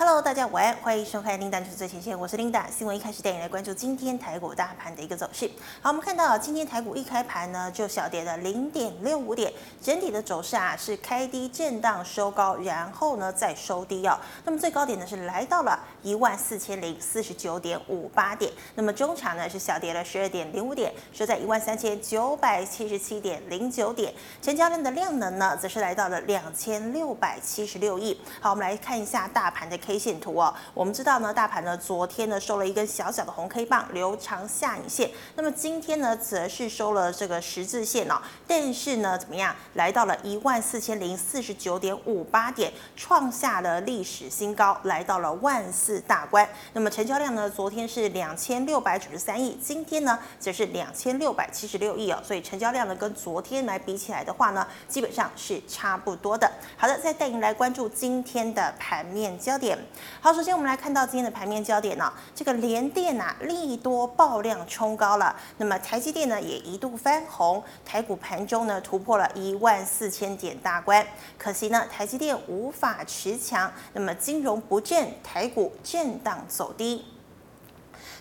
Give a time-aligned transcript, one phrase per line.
[0.00, 2.70] Hello，大家午安，欢迎收看《琳达就是最前线》，我是琳达。
[2.70, 5.50] 新闻一开始带你来关注今天台股大盘的一个走势。
[5.82, 14.16] 好，我们看到今天台股一开盘呢，就小跌了零点六五点，整体的走势啊是开低震荡收高，然后呢再收低哦。
[14.44, 24.14] 那么最高点呢是来到了一万四千零四十九点五八点，那么中场呢是小跌了十二点零五点，收在一万三千九百七十七点零九点。
[24.40, 28.16] 成交量的量能呢，则是来到了两千六百七十六亿。
[28.40, 29.76] 好，我们来看一下大盘的。
[29.88, 35.10] K 线图哦，我们知道呢，大盘呢昨天呢收了一根小小的红 K 棒，留长下影线。
[35.34, 46.46] 那么今天呢，则是收了这个十字线哦，但是呢，怎么样，来到了一万四千零四十九点五八点，创下了历史新高，来到了万四大关。
[46.74, 56.52] 那么成交量呢，昨天是两千六百九十三亿，今天呢则是两千六百七十六亿哦，所以成交量呢跟昨天来比起来的话呢，基本上是差不多的。
[56.76, 59.77] 好的，再带您来关注今天的盘面焦点。
[60.20, 77.04] 好，首先我们来看到今天的盘面焦点呢、这个联电啊，利多爆量冲高了，那么台积电呢也一度翻红，台股盘中呢突破了一万四千点大关，可惜呢台积电无法持强，那么金融不振，台股震荡走低。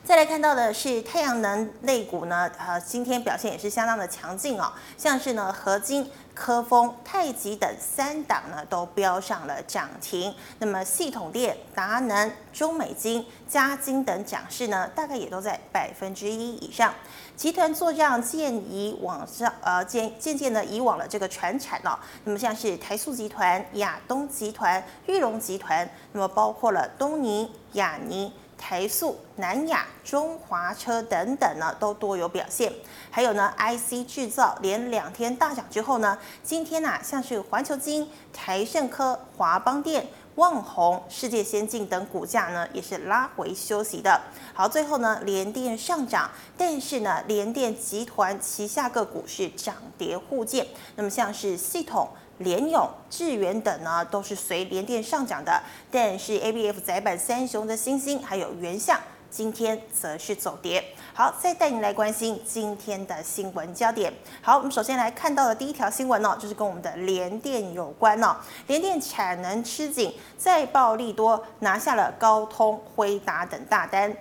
[0.08, 6.10] 再来看到的是太阳能类股呢，呃，今天表现也是相当的强劲哦，像是呢合金。
[6.34, 16.94] 科丰、太极等三档呢都飙上了涨停，那么系统电、达能、中美金、嘉晶等涨势呢，大概也都在百分之一以上。
[17.36, 21.98] 集团做账渐移往上，呃，渐渐渐的移往了这个传产哦。
[22.24, 28.32] 那么像是台塑集团、亚东集团、裕隆集团，那么包括了东尼、亚尼。
[28.58, 32.74] 台塑、南亚、中华车等等呢，都多有表现。
[33.12, 44.20] 还有呢，IC 制造连两天大涨之后呢，今天呐、啊，像是环球晶、台盛科、华邦电、旺宏、世界先进等股价呢，也是拉回休息的。
[44.54, 50.68] 好，最后呢，联电上涨，但是呢，联电集团旗下个股是涨跌互见。
[50.96, 52.10] 那么像是系统。
[52.40, 55.62] 联咏、智元等呢，都是随联电上涨的，
[55.92, 59.00] 但是 ABF 载板三雄的欣兴还有原相，
[59.30, 60.84] 今天则是走跌。
[61.14, 64.14] 好，再带您来关心今天的新闻焦点。
[64.40, 68.38] 好，我们首先来看到的第一条新闻呢，就是跟我们的联电有关哦。
[68.68, 74.16] 联电产能吃紧，再暴利多，拿下了高通、辉达等大单。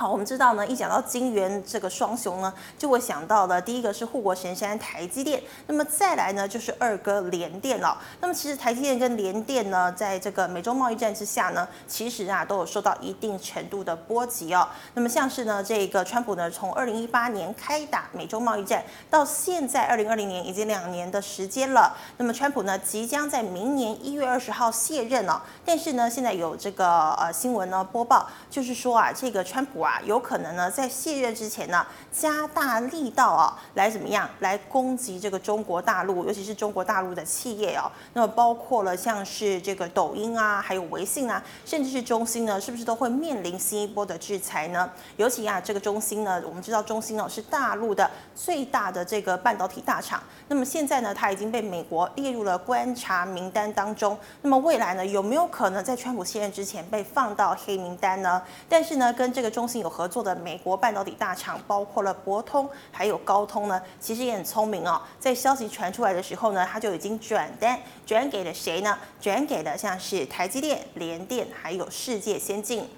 [0.00, 8.00] 好，我们知道呢，一讲到金圆这个双雄呢，就会想到的第一个是护国神山台积电，那么再来呢就是二哥联电了。
[8.18, 14.66] 那么其实台积电跟联电呢，在这个美洲贸易战之下呢，其实啊都有受到一定程度的波及哦。
[14.94, 21.94] 那么像是呢这个川普呢，从二零一八年开打美洲贸易战到现在二零二零年已经两年的时间了。
[22.16, 29.89] 那么川普呢即将在明年一月二十号卸任哦，但是呢现在有这个呃新闻呢播报，就是说啊这个川普啊。
[30.04, 37.90] 有可能呢，在卸任之前呢，加大力道啊，来怎么样来攻击这个中国大陆，尤其是中国大陆的企业哦。
[38.12, 44.90] 那么包括了像是这个抖音啊，还有微信啊，甚至是中兴呢，是不是都会面临新一波的制裁呢？
[45.16, 50.22] 尤其啊，这个中兴呢，我们知道中兴哦是大陆的最大的这个半导体大厂。
[50.48, 54.18] 那么现在呢，它已经被美国列入了观察名单当中。
[54.42, 58.42] 那么未来呢，有没有可能在川普卸任之前被放到黑名单呢？
[58.68, 65.02] 但是呢，跟这个中兴有合作的美国半导体大厂，包括了博通还有高通呢，其实也很聪明哦。
[65.18, 68.98] 在消息传出来的时候呢，他就已经转单转给了谁呢？
[69.20, 72.88] 转给了像是台积电、联电还有世界先进。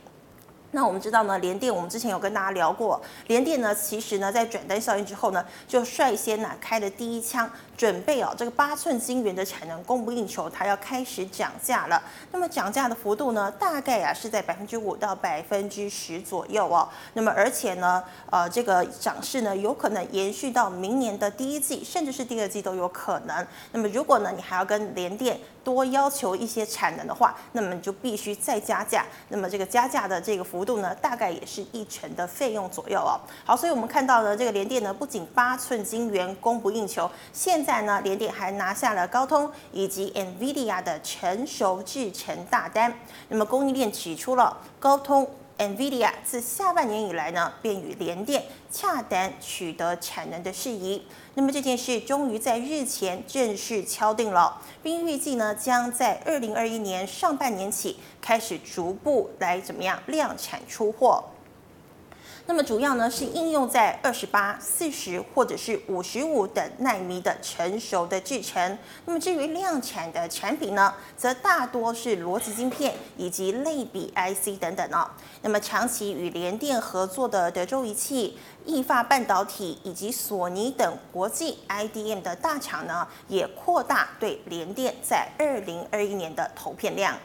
[0.72, 7.49] 那我们知道呢，联电我们之前有跟大家聊过，联电呢其实呢在转单效应之后呢，就率先呢开了第一枪。
[7.75, 12.00] 准备哦，这个八寸晶圆的产能供不应求，它要开始涨价了。
[12.31, 16.89] 那么涨价的幅度呢，大概啊是在百分之五到百分之十左右哦。
[17.15, 23.44] 那么而且呢，呃，这个涨势呢，有可能延续到明年的第一季，甚至是第二季都有可能。
[23.72, 29.04] 那么如果呢，你还要跟联电多要求一些产能的话，那么你就必须再加价。
[29.28, 33.20] 那么这个加价的这个幅度呢，大概也是一成的费用左右哦。
[33.44, 37.82] 好，所以我们看到的，这个联电呢，不仅八寸晶圆供不应求，现在。
[37.82, 42.94] 呢，联电还拿下了高通以及 NVIDIA 的成熟制程大单。
[43.28, 45.28] 那么供应链指出了，高通、
[45.62, 51.06] NVIDIA 自下半年以来呢，便与联电洽谈取得产能的事宜。
[51.34, 61.22] 那么这件事终于在日前正式敲定了，并预计呢，将在二零二一年上半年起开始逐步来怎么样量产出货。
[62.47, 68.77] 那么主要呢是应用在二十八、四十或者是五十五等奈米的成熟的制程。
[69.06, 75.09] 那么至于量产的产品呢，则大多是逻辑晶片以及类比 IC 等等哦。
[75.42, 78.36] 那么长期与联电合作的德州仪器、
[78.66, 87.16] 意法半导体以及索尼等国际 IDM 的大厂呢，也扩大对联电在二零二一年的投片量。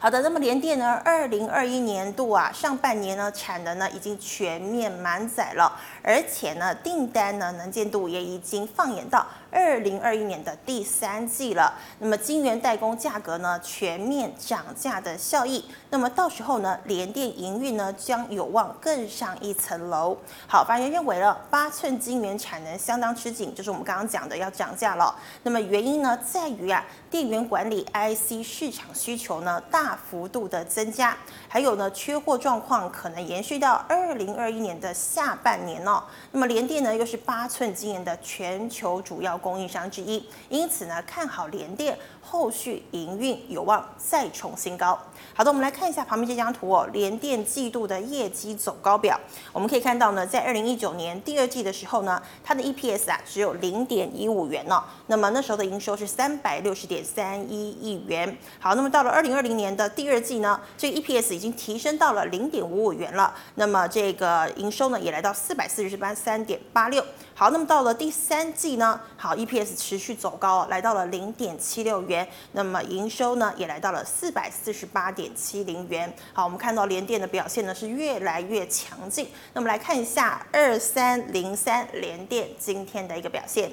[0.00, 5.72] 好的，那么联电呢，二零二一年度啊，上半年呢，产能呢已经全面满载了，
[6.04, 11.74] 而且呢，订单呢能见度也已经放眼到二零二一年的第三季了。
[11.98, 20.16] 那么晶圆代工价格呢全面涨价的效益，那么到时候呢，联电营运呢将有望更上一层楼。
[20.46, 25.12] 好，法人认为了八寸晶圆产能相当吃紧，就是我们刚刚讲的要涨价了。
[25.42, 29.88] 那么原因呢在于啊，电源管理 IC 市场需求呢大。
[29.88, 31.16] 大幅度的增加，
[31.48, 36.02] 还有呢，缺货状况可能延续到二零二一年的下半年哦。
[36.32, 41.96] 那么联电呢，又是八寸晶圆的全球主要供应商之一，因此呢，看好联电
[42.28, 44.98] 后续营运有望再创新高。
[45.32, 49.18] 好的，我们来看一下旁边这张图哦，联电季度的业绩走高表，
[49.52, 58.36] 我们可以看到呢，在二零一九年第二季的时候呢，它的 EPS 啊只有零点一五元哦，那么那时候的营收是三百六十点三一亿元。
[58.58, 59.68] 好，那么到了二零二零年。
[59.78, 63.32] 的第二季呢，这个 EPS 已经提升到了零点五五元了。
[63.54, 67.04] 那么这个营收呢，也来到四百四十八三点八六。
[67.34, 72.17] 好，那么到了第三季呢，好 EPS 持续走高，来到了零点七六元。
[72.52, 76.10] 那么营收呢，也来到了四百四十八点七零元。
[76.32, 79.28] 好，我们看到联电的表现呢是越来越强劲。
[79.52, 83.70] 那么来看一下二三零三联电今天的一个表现。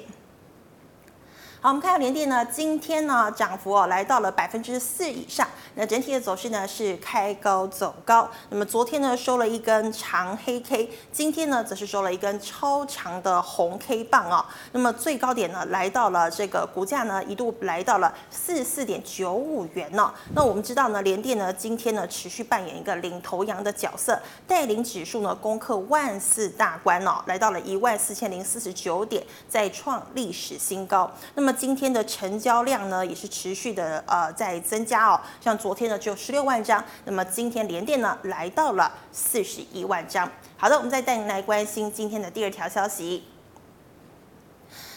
[1.58, 5.48] 好，我们看到联电呢，今天呢涨幅哦来到了百分之四以上。
[5.74, 8.30] 那整体的走势呢是开高走高。
[8.50, 14.44] 那么昨天呢收了一根长黑 K，今天呢则是收了一根超长的红 K 棒哦。
[14.72, 20.12] 那么最高点呢来到了这个股价呢一度来到了四十四点九五元呢。
[20.34, 31.10] 那我们知道呢联电呢今天呢持续扮演一个领头羊的角色，带领指数呢攻克万四大关哦，来到了一万四千零四十九点，再创历史新高。
[31.34, 35.20] 那么那么今天的成交量呢，也是持续的呃在增加哦。
[35.40, 40.28] 像昨天呢只有十六万张，那么今天连电呢来到了四十一万张。
[40.56, 43.28] 好的，我们再带您来关心今天的第二条消息。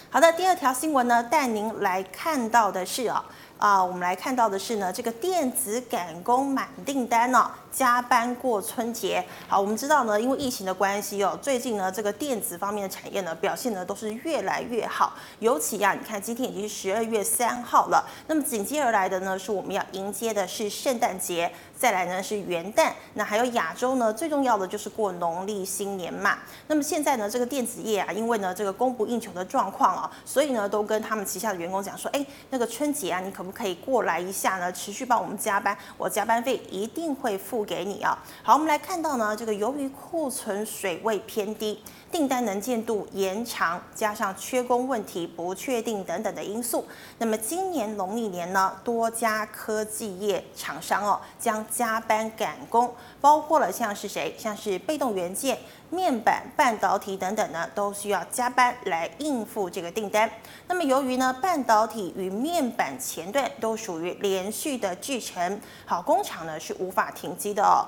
[0.10, 3.24] 好的，第二条新闻呢，带您来看到的是哦。
[3.60, 9.22] 啊，我们来看到的是呢，这个电子赶工满订单呢、加班过春节。
[9.50, 15.12] 好，我们知道呢，因为疫情的关系哦，最近呢，这个电子方面的产业呢，表现呢都是越来越好。
[15.40, 21.52] 尤其呀、你看今天已经是十二月三号了，那么紧接而来的呢，是我们要迎接的是圣诞节。
[21.80, 26.40] 再来呢是元旦，那还有亚洲呢，最重要的就是过农历新年嘛。
[26.68, 34.70] 那么现在呢，这个电子业啊，因为呢这个供不应求的状况啊，所以呢都跟他们旗下的员工讲说，哎，那个春节啊，你可不可以过来一下呢？
[34.74, 38.22] 持续帮我们加班，我加班费一定会付给你啊。
[38.44, 41.82] 好，我们来看到呢，这个由于库存水位偏低。
[42.12, 46.86] 订单能见度延长，加上缺工问题不确定等等的因素，
[47.20, 52.92] 那么今年农历年呢，多家科技业厂商哦将加班赶工，
[53.22, 55.58] 包括了像是谁，像是被动元件、
[55.92, 60.30] 面板、半导体等等呢，都需要加班来应付这个订单。
[60.68, 67.86] 那么由于呢，半导体与面板前段都属于连续的制程，好，工厂呢是无法停机的哦。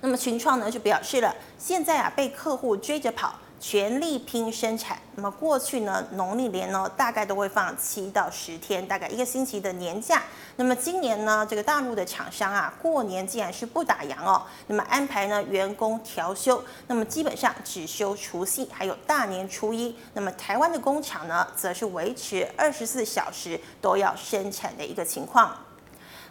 [0.00, 4.98] 那么群创呢就表示了，现在啊被客户追着跑，全力拼生产。
[5.16, 10.22] 那么过去呢农历年呢大概都会放七到十天，大概一个星期的年假。
[10.54, 19.96] 那么今年呢这个大陆的厂商啊过年竟然是不打烊哦，那么安排呢员工调休，那么基本上只休除夕还有大年初一。
[20.14, 25.56] 那么台湾的工厂呢则是维持二十四小时都要生产的一个情况。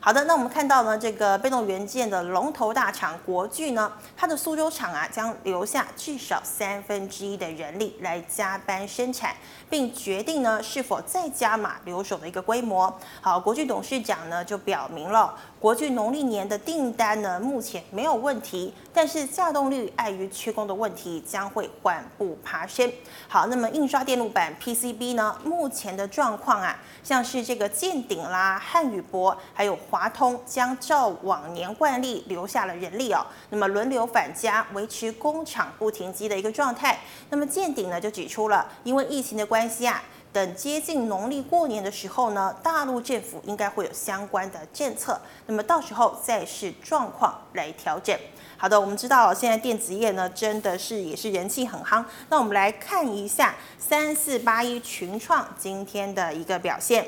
[0.07, 9.35] 好的，那我们看到呢，这个被动元件的龙头大厂国巨呢，它的苏州厂啊，将留下至少三分之一的人力来加班生产，
[9.69, 12.97] 并决定呢是否再加码留守的一个规模。
[13.19, 22.91] 好，国巨董事长呢就表明了，国巨农历年的订单呢目前没有问题，但是稼动率碍于缺工的问题将会缓步爬升。
[23.27, 29.75] 好，那么印刷电路板 PCB 呢，目前的状况啊，像是这个建鼎啦、汉宇博，还有。
[29.89, 36.99] 华通将照往年惯例留下了人力哦，那么轮流返家，维持工厂不停机的一个状态。
[37.29, 40.03] 那么建鼎呢就指出了，因为疫情的关系啊。
[40.37, 48.15] 等接近农历过年的时候呢，大陆政府应该会有相关的政策，那么到时候再视状况来调整。
[48.55, 57.07] 好的，我们知道现在电子业呢真的是也是人气很夯，那我们来看一下三四八一群创今天的一个表现。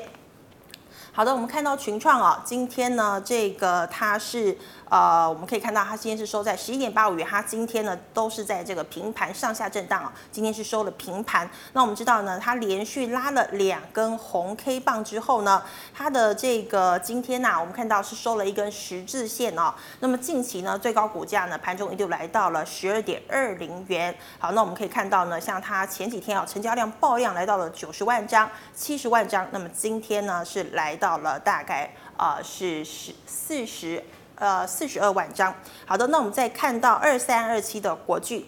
[1.12, 4.58] 好的，我们看到群创啊，今天呢这个它是。
[4.90, 10.12] 呃，我们可以看到它今天是收在十一点八五元，它今天呢都是在这个平盘上下震荡啊。
[10.32, 11.48] 今天是收了平盘。
[11.74, 15.62] 那我们知道呢，它连续拉了两根红 K 棒之后呢，
[15.94, 19.72] 它的这个今天呐、我们看到是收了一根十字线哦。
[20.00, 24.12] 那么近期呢，最高股价呢，盘中一度来到了十二点二零元。
[24.40, 29.46] 好，那我们可以看到呢，像它前几天啊，成交量爆量来到了九十万张、七十万张。
[29.52, 34.02] 那么今天呢，是来到了大概啊、呃、是十四十。
[34.40, 35.54] 呃，四十二万张。
[35.84, 38.46] 好的，那我们再看到二三二七的国巨。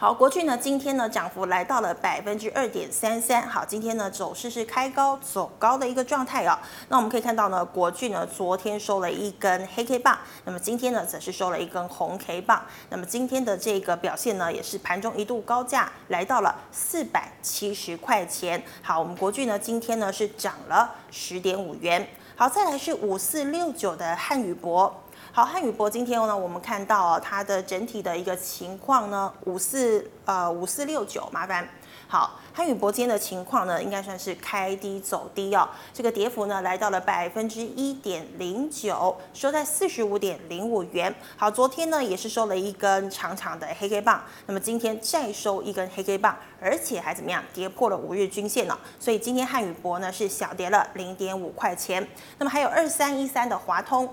[0.00, 3.42] 好，国巨呢，今天呢涨幅来到了百分之二点三三。
[3.48, 6.56] 好，今天呢走势是开高走高的一个状态哦。
[6.88, 12.64] 那我们可以看到呢，国巨呢昨天收了一根黑 K 棒，那么今天呢则是收了一根红 K 棒。
[12.90, 18.62] 那么今天的这个表现呢，也是盘中一度高价来到了四百七十块钱。
[18.80, 22.08] 好，我们国巨呢今天呢是涨了十点五元。
[22.40, 24.94] 好，再来是五四六九的汉语博。
[25.32, 31.68] 好，汉语博今天呢，我们看到啊，它的整体的一个情况呢，五四呃五四六九，麻烦。
[32.10, 35.68] 好，汉语博今天的情况呢，应该算是开低走低哦。
[35.92, 41.14] 这个跌幅呢，来到了百分之一点零九，收在四十五点零五元。
[41.36, 47.44] 好，昨天呢也是收了一根长长的黑 K 棒，那么今天再收一根黑 K 棒，而且还怎么样？
[47.52, 48.78] 跌破了五日均线呢。
[48.98, 52.08] 所以今天汉语博呢是小跌了零点五块钱。
[52.38, 54.08] 那么还有二三一三的华通。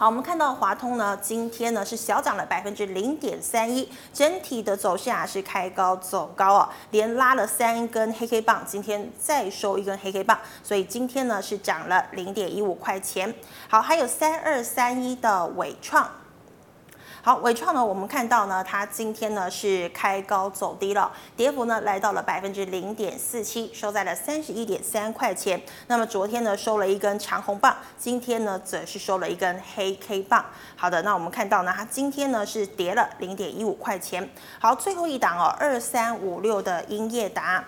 [0.00, 13.34] 好，我们看到华通呢，今天呢是小涨了百分之零点三一，整体的走势啊是开高走高哦，连拉了三根黑黑棒，今天再收一根黑黑棒，所以今天呢是涨了零点一五块钱。
[13.68, 16.08] 好，还有三二三一的尾创。
[17.28, 25.60] 好，纬创呢，我们看到呢，它今天呢是开高走低了，跌幅呢来到了百分之零点四七，收在了三十一点三块钱。
[25.88, 30.42] 那么昨天呢收了一根长红棒，今天呢则是收了一根黑 K 棒。
[30.74, 34.26] 好的，那我们看到呢，它今天呢是跌了零点一五块钱。
[34.58, 37.62] 好，最后一档哦，二三五六的英业达。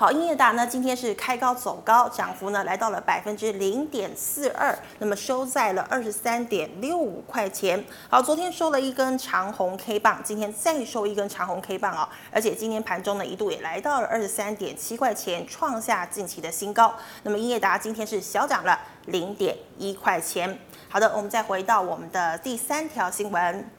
[0.00, 7.84] 好，英业达呢，今天是开高走高，涨幅呢来到了百分之零点四二，那么收在了二十三点六五块钱。
[8.08, 16.94] 好，昨天收了一根长红 K 棒，今天再收一根长红 K 棒哦，而且今天盘中呢一度也来到了二十三点七块钱，创下近期的新高。
[17.24, 20.58] 那么英业达今天是小涨了零点一块钱。
[20.88, 23.70] 好的，我们再回到我们的第三条新闻。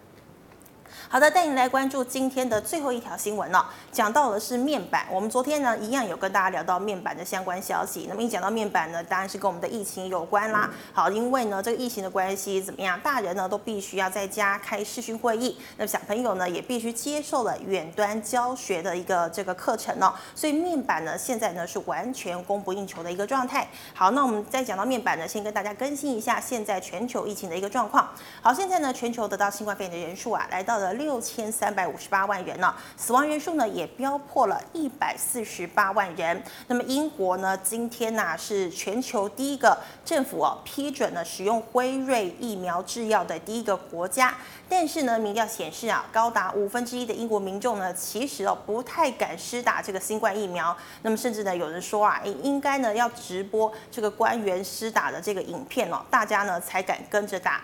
[1.09, 3.69] 好的，带你来关注今天的最后一条新闻了。
[3.91, 8.05] 讲到的是面板，我们昨天呢一样有跟大家聊到面板的相关消息。
[8.09, 10.69] 那么一讲到面板呢，当然是跟我们的疫情有关啦。
[10.93, 12.99] 好，因为呢这个疫情的关系，怎么样？
[13.01, 20.13] 大人呢都必须要在家开视讯会议，那么小朋友呢也必须接受了远端教学的一个这个课程哦。
[20.33, 23.67] 所以面板呢现在呢是完全供不应求的一个状态。
[23.93, 28.09] 好，那我们再讲到面板呢，先跟大家更新一下现在全球疫情的一个状况。
[28.41, 30.93] 好，现在呢全球得到新冠肺炎的人数啊来到了。
[30.95, 36.43] 六千三百五十八万人呢，死亡人数呢也飙破了一百四十八万人。
[36.67, 44.35] 那么英国呢，今天呢、是全球第一个政府哦批准了使用辉瑞疫苗制药的第一个国家。
[44.67, 50.75] 但是呢，民调显示啊，高达五分之一的英国民众呢，其实哦不太敢施打这个新冠疫苗。
[51.01, 57.61] 那么甚至呢，有人说啊，应该呢要直播这个官员施打的这个影片哦，大家呢才敢跟着打。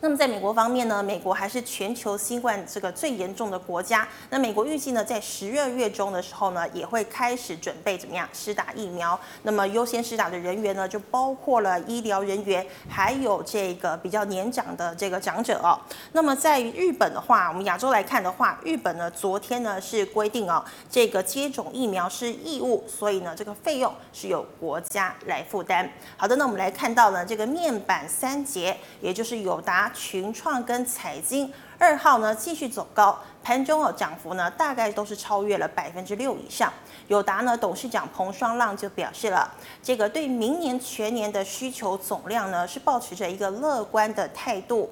[0.00, 4.06] 那么在美国方面呢，美国还是全球新冠这个最严重的国家。
[4.28, 9.18] 那美国预计呢，在十二月中的时候呢，也会开始准备怎么样施打疫苗。
[9.42, 15.80] 那么优先施打的人员呢，就包括了医疗人员，还有这个比较年长的这个长者哦。
[16.12, 25.90] 那么在日本的话，我们亚洲来看的话，日本呢昨天呢是规定哦，这个接种疫苗是义务，所以呢这个费用是由国家来负担。
[26.18, 29.85] 好的，那我们来看到呢这个面板三节，也就是友达。
[29.90, 36.72] 群创跟彩晶二号呢继续走高，盘中哦涨幅呢大概都是超越了百分之六以上。
[37.08, 39.52] 友达呢董事长彭双浪就表示了，
[39.82, 44.90] 这个对明年全年的需求总量呢是保持着一个乐观的态度。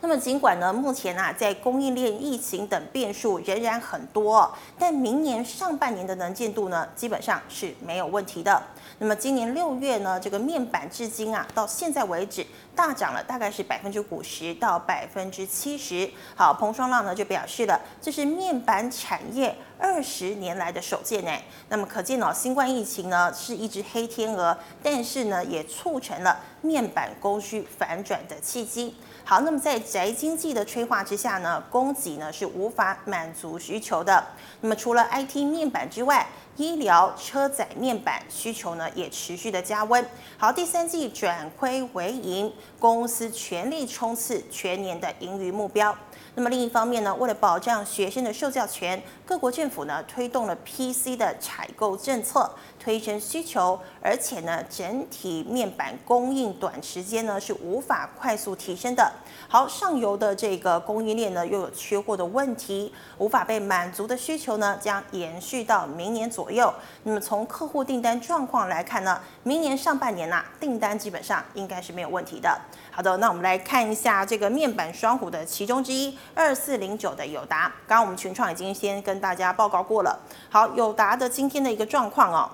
[0.00, 8.62] 那么尽管呢目前啊在供应链疫情等变数仍然很多，但明年上半年的能见度呢基本上是没有问题的。
[9.00, 12.46] 那么今年六月呢这个面板至今啊到现在为止。
[12.78, 16.08] 大涨了，大概是百分之五十到百分之七十。
[16.36, 21.32] 好，彭双浪呢就表示了，这是面板产业二十年来的首见呢。
[21.70, 28.94] 那么可见哦，新冠疫情呢是一只黑天鹅，但是呢也促成了面板供需反转的契机。
[29.24, 34.24] 好，那么在宅经济的催化之下呢，供给呢是无法满足需求的。
[34.60, 36.24] 那么除了 IT 面板之外，
[36.56, 40.04] 医疗车载面板需求呢也持续的加温。
[40.36, 45.96] 好，第三季转亏为盈，公司全力冲刺全年的盈余目标。
[46.34, 52.48] 那么另一方面呢，为了保障学生的受教权，各国政府呢推动了 PC 的采购政策，
[52.78, 59.12] 推升需求，而且呢整体面板供应短时间呢是无法快速提升的。
[59.48, 66.72] 好，上游的这个供应链呢又有缺货的问题，无法被满足的需求呢将延续到明年左右。
[67.04, 72.60] 那么从客户订单状况来看呢，明年上半年呐、订单基本上应该是没有问题的。
[72.90, 80.18] 好的，那我们来看一下这个面板双虎的其中之一二四零九的友达，刚刚我们群创已经先跟大家报告过了。
[80.50, 82.50] 好，友达的今天的一个状况哦。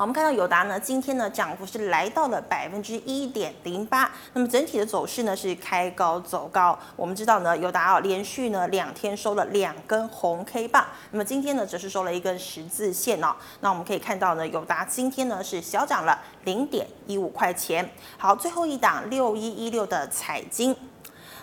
[0.00, 4.10] 我们看到友达呢，今天呢涨幅是来到了百分之一点零八。
[4.32, 6.78] 那么整体的走势呢是开高走高。
[6.96, 13.36] 我们知道呢，友达啊连续呢两天收了两根红 K 棒，那么今天呢则是收了一根十字线哦。
[13.60, 17.86] 那我们可以看到呢，友达今天呢是小涨了零点一五块钱。
[18.16, 20.74] 好，最后一档六一一六的彩晶。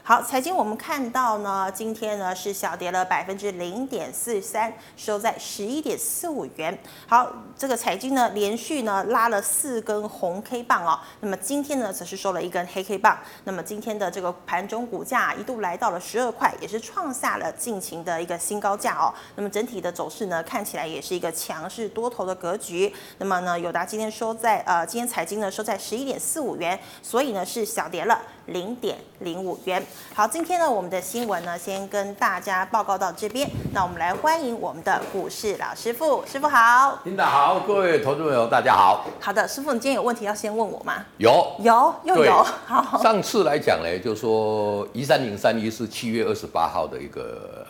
[0.07, 6.79] 好，财经我们看到呢，今天呢是小跌了百分之零点四三，收在十一点四五元。
[7.05, 13.19] 好，这个财经呢连续呢拉了四根红 K 棒哦，那么今天呢则是收了一根黑 K 棒。
[13.43, 19.13] 那么今天的这个盘中股价一度来到了十二块，也是创下了近期的一个新高价哦。
[19.35, 22.93] 那么整体的走势呢看起来也是一个强势多头的格局。
[23.17, 29.85] 那么呢，友达今天收在呃，今天财经呢收在十一点四五元，所以呢是小跌了零点零五元。
[30.13, 33.49] 好，今天呢，我们的新闻呢，先跟大家报告到这边。
[33.71, 36.99] 那我们来欢迎我们的股市老师傅，师傅好。
[37.03, 39.05] 领导好，各位投资朋友大家好。
[39.19, 41.05] 好的，师傅，你今天有问题要先问我吗？
[41.17, 42.43] 有，有，又有。
[42.65, 47.65] 好，上次来讲呢，就说一三零三一是七月二十八号的一个。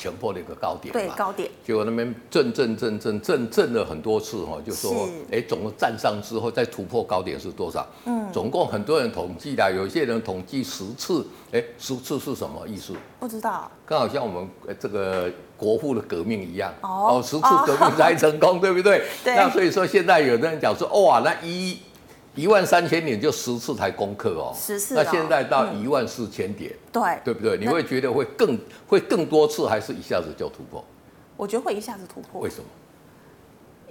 [0.00, 7.86] 前破的一个高点，对高点，结果那边震震震震震震了很多次哈，就说，哎，总共站上之后再突破高点是多少？
[8.06, 12.94] 嗯，总共很多人统计的，有些人统计十次，哎，十次是什么意思？
[13.18, 19.04] 不知道，刚好像我们这个国父的革命一样，哦，十次革命才成功，对不对？
[19.22, 19.36] 对。
[19.36, 21.78] 那所以说现在有的人讲说，哇，那一。
[22.34, 24.94] 一万三千点就十次才攻克哦，十次。
[24.94, 27.58] 那现在到一万四千点，对，对不对？
[27.58, 30.84] 你会觉得会更会更多次，还是一下子就突破？
[31.36, 32.40] 我觉得会一下子突破。
[32.40, 32.64] 为什么？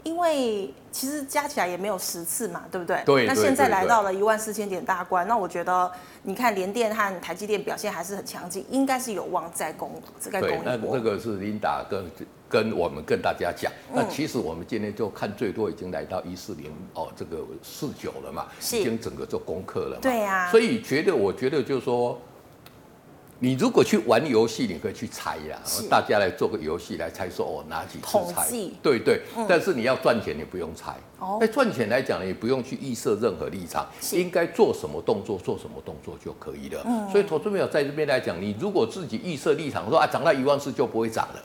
[0.04, 3.04] 因为其实加起来也没有十次嘛，对不对？
[3.06, 3.28] 对。
[3.28, 5.92] 那现在来到了一万四千点大关，那我觉得
[6.24, 10.62] 你看联电和台积电表现还是很强劲，应该是有望再攻再攻一波。
[10.64, 12.10] 那那个是琳达跟。
[12.50, 20.02] 跟我们跟大家讲，那其实我们今天就看最多已经来到一四零哦，这个四九了嘛，已经整个做功课了嘛。
[20.02, 20.50] 对呀。
[20.50, 22.20] 所以觉得，我觉得就是说，
[23.38, 25.60] 你如果去玩游戏，你可以去猜呀，
[25.90, 28.50] 大家来做个游戏来猜说哦哪几次猜。
[28.82, 29.22] 对对。
[29.48, 30.96] 但是你要赚钱，你不用猜。
[31.20, 31.38] 哦。
[31.40, 36.82] 哎，赚钱来讲呢，也不用去预设任何立场，应该做什么动作，做什么动作就可以了。
[36.84, 37.08] 嗯。
[37.12, 41.44] 所以投资朋友在这边来讲，你如果自己预设立场说啊，涨到一万四就不会涨了。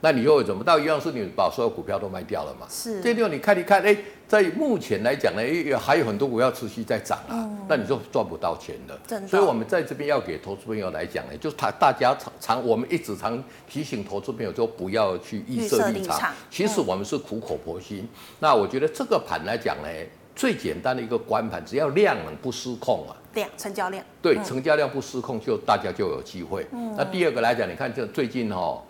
[0.00, 2.66] 那你又怎么到一样是你把所有股票都卖掉了嘛？
[2.70, 3.00] 是。
[3.00, 3.96] 这地方你看一看，哎，
[4.28, 9.26] 在目前来讲呢，哎，还有很多股票持续在涨啊，嗯、那你就赚不到钱的。
[9.26, 16.16] 所以我们在这边要给投资朋友来讲呢，就是他大家常常我们一直常提醒投资朋友，就不要去预设立场。
[16.16, 17.98] 立场其实我们是苦口婆心。
[18.02, 18.08] 嗯、
[18.38, 19.88] 那我觉得这个盘来讲呢，
[20.36, 24.04] 最简单的一个观盘，只要量能不失控啊，量成交量。
[24.22, 26.64] 对，嗯、成交量不失控，就大家就有机会。
[26.70, 26.94] 嗯。
[26.96, 28.80] 那第二个来讲，你看这最近哦。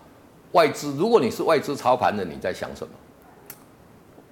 [0.53, 2.93] 外资，如果你是外资操盘的，你在想什么？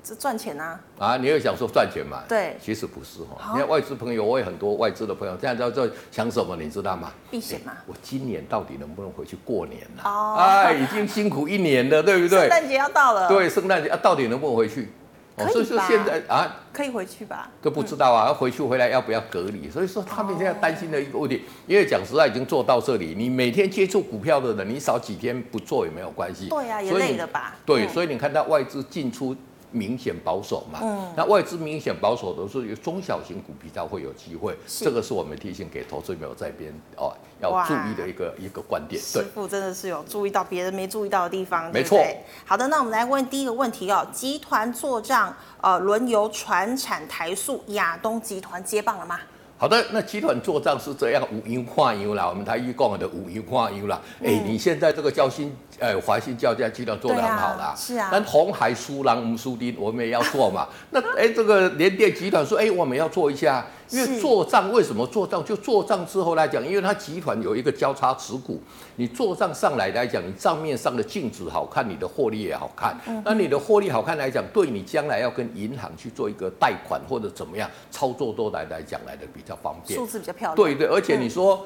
[0.03, 0.81] 这赚钱啊！
[1.01, 2.23] 啊，你又想说赚钱嘛？
[2.29, 3.51] 对，其实不是哈。
[3.55, 6.55] 你看外资朋友，我也很多外资的朋友，现在在在想什么？
[6.55, 7.11] 你知道吗？
[7.29, 7.73] 避险嘛。
[7.89, 10.03] 我今年到底能不能回去过年呢？
[10.05, 12.39] 哦，哎，已经辛苦一年了，对不对？
[12.39, 13.29] 圣诞节要到了。
[13.29, 14.93] 对，圣诞节啊，到底能不能回去？
[15.37, 17.51] 哦，所以说现在啊，可以回去吧？
[17.63, 19.71] 都不知道啊，要回去回来要不要隔离？
[19.71, 26.49] 所以说他们现在担心的一个问题，因为讲实在已经做到这里，你每天接触股票的人，你少几天不做也没有关系。
[26.49, 27.55] 对呀，也累了吧？
[27.65, 29.37] 对，所以你看到外资进出。
[29.77, 39.01] 明显保守嘛，嗯，那外资明显保守的是有中小型股比较会有机会，是这个是我们提醒给投资朋友在边哦要注意的一个一个观点。
[39.01, 42.03] 师傅真的是有注意到别人没注意到的地方，没错。
[42.47, 49.21] 好的，那我们来问第一个问题哦，集团做账呃轮由船产台塑亚东集团接棒了吗？
[49.59, 53.99] 好的，那集团做账是这样，五营化油啦，我们台一讲的五营化油啦。
[54.21, 57.75] 哎、嗯欸，你现在这个交心，呃，华新交加集团做得很好啦。
[57.77, 58.09] 是啊。
[58.11, 60.69] 但红海输人唔输丁，我们也要做嘛。
[60.91, 63.67] 那哎、欸，这个联电集团说，哎、欸，我们要做一下。
[63.89, 65.45] 因为做账为什么做账？
[65.45, 68.61] 就做账之后来讲，因为它集团有一个交叉持股，
[68.97, 72.99] 你做账上来来讲，你账面上的净值好看，你的获利也好看。
[73.25, 80.57] 那你的获利好看来讲，对你将来要跟银行去做一个贷款或者怎么样操作都来来讲来的比较方便，数字比较漂亮。
[80.57, 81.65] 对对，而且你说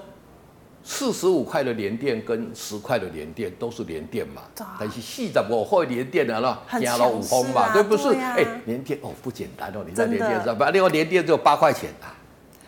[0.83, 4.43] 四十五块的联电跟十块的联电都是联电嘛，
[4.79, 8.09] 但是细的我会联电的了，加了五峰嘛，对不是？
[8.17, 12.17] 哎，联电哦不简单哦，你在联电上把另外联电只有八块钱啊。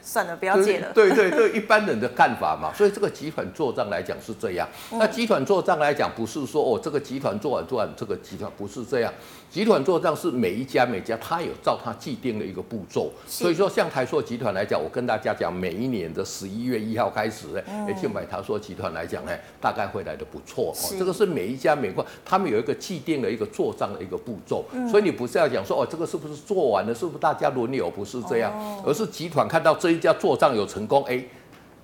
[0.04, 0.92] 算了，不要借了。
[0.92, 4.68] 对 对对，一般人的看法嘛，所以这个集团做账来讲是这样。
[4.90, 9.10] 那集团做账来讲，不是说哦，这个集团做完做完，这个集团不是这样。
[9.52, 13.12] 集团做账是每一家每家，它有照它既定的一个步骤。
[13.26, 20.94] 所以说，像台塑集团来讲，我跟大家讲，每一年的十一月一号开始，哎，去买台塑集团来讲呢，大概会来的不错哦。
[20.98, 24.64] 这个是每一家每块，他们有一个既定的一个做账的一个步骤。
[24.90, 26.94] 所以你不是要讲说哦，这个是不是做完了？
[26.94, 27.90] 是不是大家轮流？
[27.90, 28.50] 不是这样，
[28.86, 31.22] 而是集团看到这一家做账有成功，哎，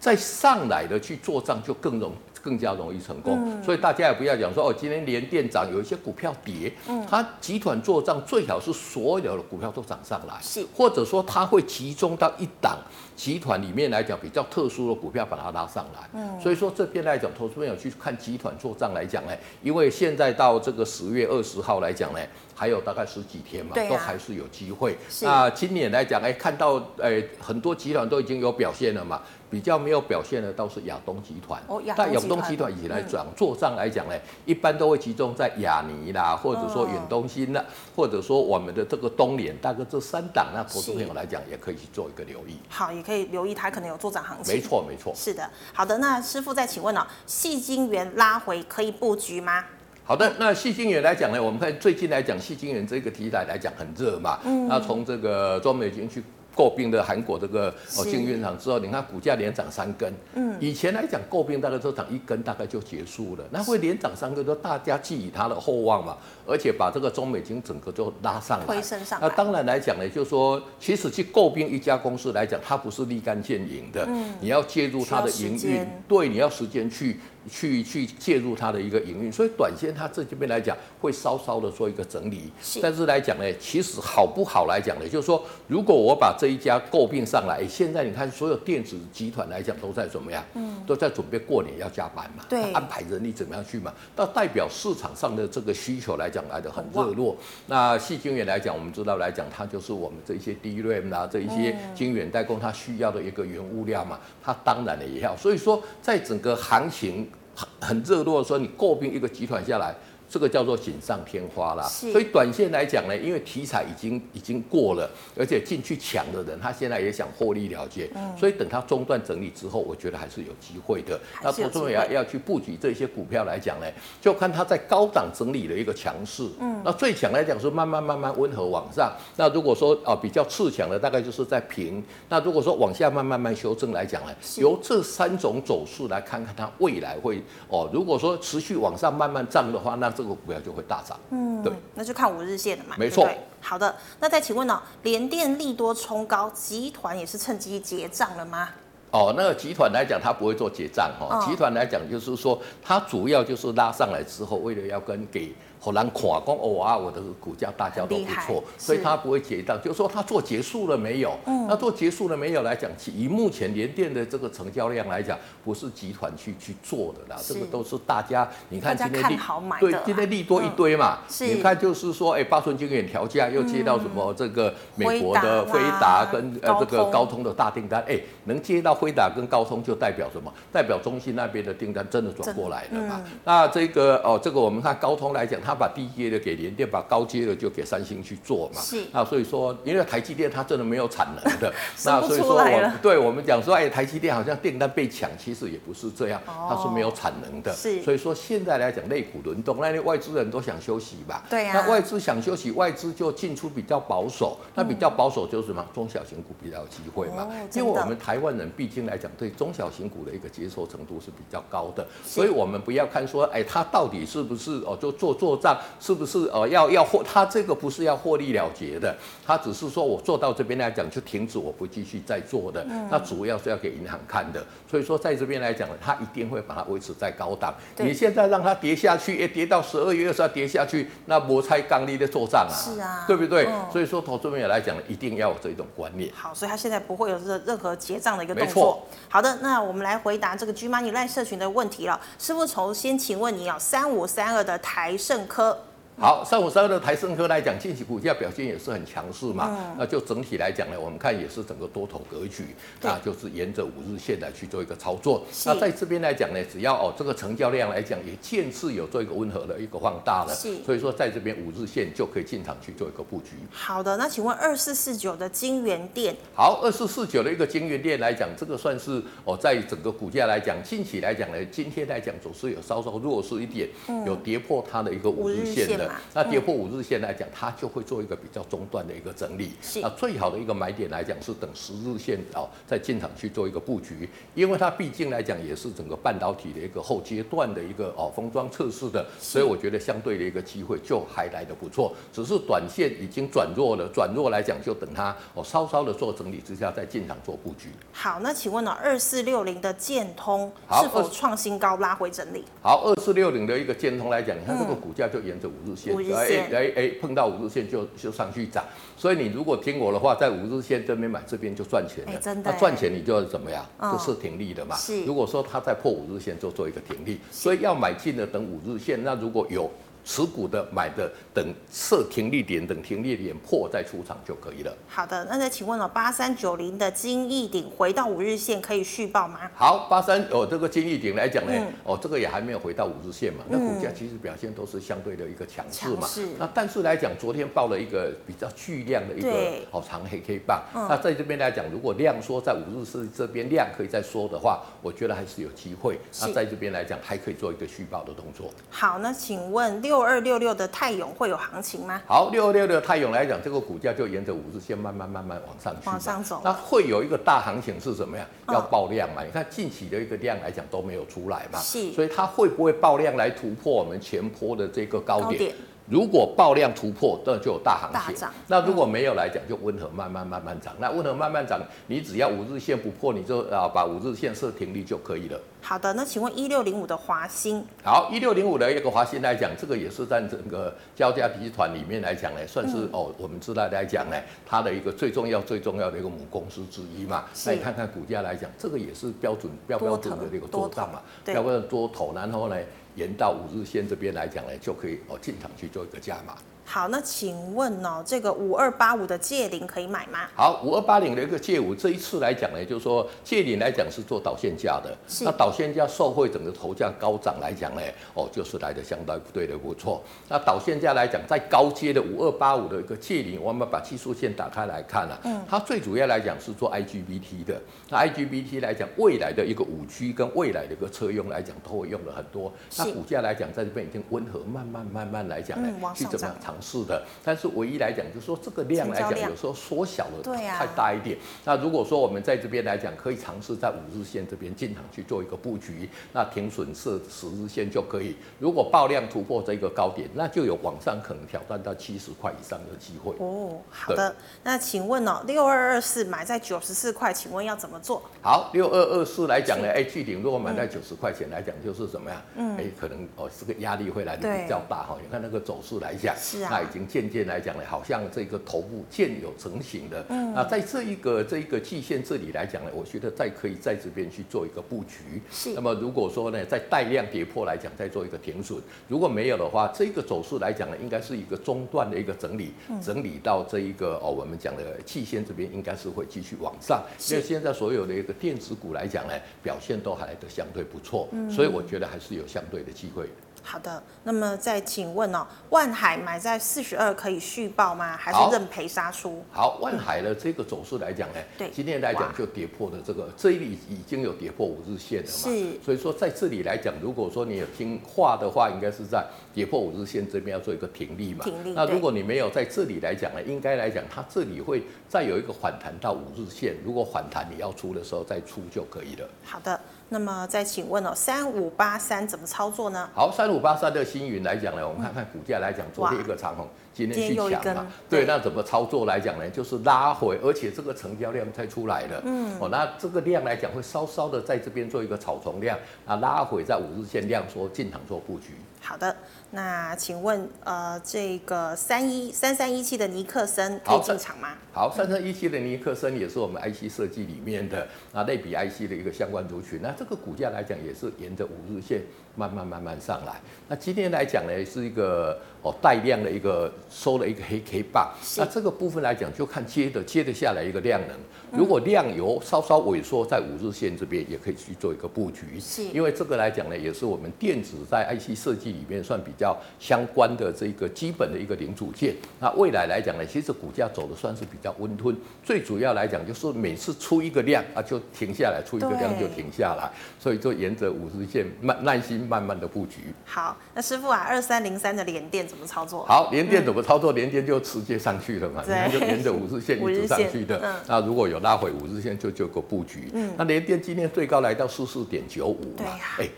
[0.01, 3.39] 再上来的去做账就更容更加容易成功。
[3.45, 12.79] 嗯、所以大家也不要讲说哦，今天连电涨，有一些股票跌，嗯，它集团做账最好是所有的股票都涨上来，是，或者说它会集中到一档
[13.17, 16.09] 集团里面来讲比较特殊的股票把它拉上来。
[16.15, 22.19] 嗯，所以说这边来讲，投资朋友去看集团做账来讲呢，因为现在到这个十月二十号来讲呢。
[22.59, 24.99] 还有大概十几天嘛，啊、都还是有机会。
[25.21, 31.63] 那今年来讲，哎、欸，看到哎、欸，很多集团都已经有表现了嘛，比较没有表现的倒是亚东集团。
[31.69, 42.59] 哦，但亚东集团以来转做账来讲呢，一般都会集中在亚尼啦，或者说远东新啦，或者说我们的这个东联，大概这三档，那投资朋友来讲也可以去做一个留意。
[42.69, 44.53] 好，也可以留意它可能有做涨行情。
[44.53, 45.13] 没错，没错。
[45.15, 45.97] 是的，好的。
[45.99, 49.65] 那师傅再请问哦，细晶圆拉回可以布局吗？
[50.09, 54.39] 好的，那矽晶圆来讲呢，我们看最近来讲，矽晶圆这个题材来讲很热嘛。
[54.43, 54.67] 嗯。
[54.67, 56.23] 那从这个中美金去
[56.55, 57.69] 购并的韩国这个
[57.99, 60.11] 哦晶圆厂之后，你看股价连涨三根。
[60.33, 60.57] 嗯。
[60.59, 63.45] 以前来讲购并大概都涨一根，大概就结束了。
[63.51, 66.17] 那会连涨三根，都大家寄予它的厚望嘛。
[66.47, 68.65] 而且把这个中美金整个就拉上来。
[68.65, 69.19] 推升上。
[69.21, 74.07] 那当然来讲呢，就是说，其实去购并一家公司来讲，它不是立竿见影的。
[74.09, 74.33] 嗯。
[74.41, 77.21] 你要介入它的营运，对，你要时间去。
[77.51, 90.45] 去去介入它的一个营运，所以短线它这这边来讲会稍稍的做一个整理，是但是来讲呢，其实好不好来讲呢，就是说如果我把这一家诟病上来，现在你看所有电子集团来讲都在怎么样？
[90.55, 93.93] 嗯，都在准备过年要加班嘛，对，安排人力怎么样去嘛？
[94.17, 97.37] 那代表市场上的这个需求来讲来的很热络。
[97.67, 105.37] 那细晶圆来讲，我们知道来讲它就是我们这一些 DRAM 啊，这一些晶圆代工它需要的一个原物料嘛，它当然的也要。
[105.37, 107.27] 所以说在整个行情。
[107.59, 109.97] 很很热络的说，你诟病一个集团下来。
[110.29, 121.19] 这个叫做锦上添花啦，所以短线来讲呢，因为题材已经已经过了，而且进去抢的人他现在也想获利了结，所以等他中断整理之后，我觉得还是有机会的。
[121.43, 123.87] 那投资人要要去布局这些股票来讲呢，
[124.21, 126.47] 就看它在高档整理的一个强势。
[126.61, 129.11] 嗯，那最强来讲是慢慢慢慢温和往上。
[129.37, 132.05] 那如果说啊比较次强的，大概就是在平。
[132.29, 143.33] 那如果说往下慢慢慢修正来讲呢，由这三种走势来看看它未来会哦，如果说持续往上慢慢涨的话，那这个股票就会大涨，嗯，对，那就看五日线的嘛，没错错。
[143.61, 148.71] 好的，那再请问呢，联电利多冲高，集团也是趁机结账了吗？
[149.13, 151.41] 哦，那个集团来讲，它不会做结账哦。
[151.49, 155.55] 集团来讲，就是说它主要就是拉上来之后，为了要跟给。
[155.81, 156.97] 好难垮光哦啊！
[156.97, 161.39] 我的股价大家都不错，所以他不会结账，就是说他做结束了没有？
[161.47, 169.39] 嗯，那做结束了没有来讲，以目前联电的这个成交量来讲，不是集团去去做的啦，这个都是大家你看今天利
[169.79, 180.53] 对今天利多一堆嘛，你看就是说，哎，八寸晶圆调价又接到什么这个美国的飞达跟呃这个高通的大订单，哎，能接到辉达跟高通就代表什么？
[180.73, 183.23] 代表中芯那边的订单真的转过来了嘛？
[183.45, 185.61] 那这个哦，这个我们看高通来讲。
[185.69, 188.81] 他把低阶的给联电，把高阶的就给三星去做嘛。
[188.81, 189.05] 是。
[189.13, 191.71] 那所以说，因为台积电它真的没有产能的，
[192.07, 197.71] 那所以说我对我们讲说，哎，台积电好像订单被抢，其实也不是这样，它是没有产能的。
[197.75, 198.01] 是。
[198.03, 201.45] 所以说现在来讲，内股轮动，那外资人都想休息吧？
[201.51, 201.73] 对呀。
[201.75, 204.57] 那外资想休息，外资就进出比较保守。
[204.75, 205.85] 那比较保守就是什么？
[205.93, 207.47] 中小型股比较有机会嘛。
[207.75, 215.59] 因为我们台湾人毕竟来讲，对中小型股的一个接受程度是比较高的，所以我们不要看说，哎，他到底是不是哦，就做做。
[215.59, 217.21] 账是不是呃要要获？
[217.25, 219.13] 他这个不是要获利了结的，
[219.45, 222.85] 他只是说我做到这边来讲就停止，我不继续再做的。
[222.89, 227.75] 嗯、那主要是要给银行看的，所以说在这边来讲呢，他一定会把它维持在高档。
[227.97, 233.67] 你现在让它跌下去，也跌到十二月二十号跌下去，那摩擦刚力的做账啊，是啊，对不对？
[233.67, 236.31] 嗯、所以说投资朋友来讲，一定要有这种观念。
[236.35, 239.03] 好，所以他现在不会有任任何结账这样的一个动作。
[239.31, 242.21] 好的，那我们来回答这个 G Money Line 社群的问题了。
[242.39, 245.79] 师傅，从先请问你啊，三五三二的台盛科。
[246.21, 249.71] 好，三五三二的台盛科来讲，近期股价表现也是很强势嘛。
[249.71, 252.65] 嗯、那就整体来讲呢，我们看也是整个多头格局，
[253.01, 255.45] 那就是沿着五日线来去做一个操作。
[255.65, 263.51] 那在这边来讲呢，只要哦这个成交量来讲也渐次有做一个温和的一个放大了，是所以说在这边五日线就可以进场去做一个布局。
[263.71, 266.35] 好的，那请问二四四九的金源店。
[266.53, 276.08] 好，二四四九的一个金源店来讲，这个算是哦在整个股价来讲，近期来讲呢，今天来讲总是有稍稍弱势一点，嗯、有跌破它的一个五日线的。
[276.35, 279.73] 那跌破五日线来讲，它就会做一个比较中断的一个整理。
[279.83, 292.15] 是啊，最好的一个买点来讲是等十日线哦，再进场去做一个布局，因为它毕竟来讲也是整个半导体的一个后阶段的一个哦封装测试的，所以我觉得相对的一个机会就还来得不错。
[292.33, 297.89] 只是短线已经转弱了，转弱来讲就等它哦稍稍的做整理之下再进场做布局。
[298.13, 300.71] 好，那请问呢，二四六零的建通
[301.03, 302.65] 是否创新高拉回整理？
[302.83, 306.15] 好，二四六零的一个建通来讲，你看这个股价就沿着五日线。
[306.15, 308.85] 嗯哎哎哎，碰到五日线就就上去涨，
[309.17, 312.41] 所以你如果听我的话，在五日线这边买，这边就赚钱了。
[312.41, 313.85] 真的，那赚钱你就要怎么样？
[313.99, 314.95] 哦、就是停利的嘛。
[314.95, 315.25] 是。
[315.25, 317.41] 如果说它在破五日线，就做一个停利。
[317.51, 319.91] 所以要买进的等五日线，那如果有。
[320.29, 324.95] 持股的买的等设停利点，等停利点破再出场就可以了。
[325.09, 329.61] 好的，那再请问了，八三九零的金逸鼎回到五日线可以续报吗？
[329.75, 336.27] 好，八三哦，这个金逸鼎来讲呢，嗯、哦，这个也还没有回到五日线嘛，那股价其实表现都是相对的一个强势嘛。
[336.27, 336.47] 是。
[336.59, 339.51] 那但是来讲，昨天报了一个比较巨量的一个
[339.91, 340.83] 好长黑 K 棒。
[340.95, 346.19] 嗯、那在这边来讲，如果量缩在五日线这边量可以再缩的话，我觉得还是有机会。
[346.43, 348.71] 那在这边来讲，还可以做一个续报的动作。
[348.91, 350.18] 好，那请问六。
[350.19, 352.21] 六二六六的泰永会有行情吗？
[352.27, 356.61] 好，六二六六的泰永来讲，这个股价就沿着五日线慢慢慢慢往上去，往上走。
[356.65, 358.45] 那会有一个大行情是什么呀？
[358.69, 359.43] 要爆量嘛？
[359.43, 365.53] 哦、你看近期的一个量来讲都没有出来嘛，是，所以它会不会爆量来突破我们前坡的这个高点？
[365.53, 365.75] 高点
[366.11, 368.41] 如果爆量突破，那就有大行情。
[368.41, 368.53] 大。
[368.67, 370.95] 那如果没有来讲，就温和慢慢慢慢涨。
[370.99, 375.61] 那温和慢慢涨，你只要五日线不破，你就啊把五日线设停利就可以了。
[375.81, 377.85] 好的，那请问一六零五的华新。
[378.03, 387.45] 好，一六零五的一个华新来讲，这个也是在整个交加集团里面来讲呢，算是、嗯、哦，我们知道来讲呢，它的一个最重要最重要的一个母公司之一嘛。
[387.55, 392.77] 是那你看看股价来讲，这个也是标准标标准的这个做账嘛，标准的多头，然后呢。
[393.19, 396.57] 延到五日线这边来讲呢，就可以哦进场去做一个加码。
[396.91, 400.49] 好，那请问哦，这个五二八五的借零可以买吗？
[400.57, 408.01] 好，五二八零的一个借五，这一次来讲呢，就是说借零来讲是做导线架的，是那导线架受惠整个头价高涨来讲呢，
[408.33, 410.25] 哦，就是来的相当对的不错。
[410.49, 417.79] 那导线架来讲，在高阶的五二八五的一个借零，我们把技术线打开来看啊，嗯，它最主要来讲是做 IGBT 的。
[418.09, 422.73] 那 IGBT 来讲，未来的一个五 G 跟未来的一个车用来讲，都会用了很多。
[422.97, 427.21] 那股价来讲，在这边已经温和慢慢慢慢来讲呢，嗯、去怎么样尝试的？
[427.45, 431.37] 但是唯一来讲，就是说这个量来讲，有时候缩小了太大一点。
[431.37, 438.37] 啊、那如果说我们在这边来讲，可以尝试在五日线这边进场去做一个布局，那停损设十日线就可以。
[438.61, 443.35] 如果爆量突破这个高点，那就有往上可能挑战到七十块以上的机会。
[443.39, 444.35] 哦，好的。
[444.63, 448.23] 那请问哦，六二二四买在九十四块，请问要怎么做？
[448.41, 452.41] 好，六二二四来讲呢，哎是，巨鼎如果买在九十块钱来讲，就是怎么样？
[452.57, 455.17] 嗯，哎，可能哦，这个压力会来的比较大哈。
[455.23, 456.99] 你看那个走势来讲，是啊，那已经。
[457.09, 460.23] 渐渐来讲呢，好像这个头部渐有成型的。
[460.29, 465.41] 嗯，那在这一个这一个季线这里来讲呢，我觉得再可以在这边去做一个布局。
[465.51, 465.73] 是。
[465.73, 468.79] 那么如果说呢，在带量跌破来讲，再做一个停损。
[469.09, 477.03] 如果没有的话，这个走势来讲呢，应该是一个中段的一个整理，嗯、整理到这一个哦，我们讲的季线这边应该是会继续往上。
[477.19, 481.27] 是因为现在所有的一个电子股来讲呢，表现都还来得相对不错。
[481.33, 481.51] 嗯。
[481.51, 483.27] 所以我觉得还是有相对的机会。
[483.71, 488.17] 好的，那么再请问哦，万海买在四十二可以续报吗？
[488.17, 489.45] 还是认赔杀出？
[489.53, 499.23] 好，万海的这个走势来讲呢，对，今天来讲就跌破了这个，哇这里已经有跌破五日线了嘛，是，所以说在这里来讲，如果说你有听话的话，应该是在
[499.59, 501.73] 跌破五日线这边要做一个停利嘛，停利。
[501.73, 509.29] 那如果你没有在这里来讲呢，应该来讲它这里会再有一个反弹到五日线，如果反弹你要出的时候再出就可以了。
[509.45, 509.81] 好的。
[510.11, 513.11] 那么再请问哦，三五八三怎么操作呢？
[513.13, 519.49] 好，三五五八三的星云来讲呢，我们看看股价来讲，昨天一个长红，今天去抢嘛，对，那怎么操作来讲呢？
[519.51, 528.57] 就是拉回，而且这个成交量才出来了，嗯，哦，那这个量来讲会稍稍的在这边做一个草丛量，啊，拉回在五日线量说进场做布局。
[528.81, 529.15] 好的，
[529.53, 534.55] 那请问呃，这个三一三三一七的尼克森可以进场吗？
[534.79, 542.01] 好，三三一七的尼克森也是我们 IC 设计里面的啊类比 IC 的一个相关族群，那这个股价来讲也是沿着五日线
[542.37, 543.33] 慢慢慢慢上来。
[543.67, 551.19] 那今天来讲呢，是一个哦带量的一个收了一个黑 K 棒，那这个部分来讲就看接的接的下来一个量能。
[551.53, 562.15] 如果量有稍稍萎缩，在五日线这边也可以去做一个布局，是，因为这个来讲呢，也是我们电子在 IC 设计里面算比较相关的这个基本的一个零组件。
[562.39, 565.17] 那未来来讲呢，其实股价走的算是比较温吞。
[565.43, 573.13] 最主要来讲就是每次出一个量啊就停下来，出一个量就停下来，所以就沿着五日线慢耐心慢慢的布局。
[573.25, 576.05] 好，那师傅啊，二三零三的连电怎么操作？
[576.05, 577.13] 好，连电怎么操作？
[577.13, 580.61] 连电就直接上去了嘛，你看就沿着五日线一直上去的。
[580.87, 585.85] 那如果有拉回五日线就就个布局，嗯，那联电今天最高来到四四点九五嘛，
[586.19, 586.31] 哎、欸。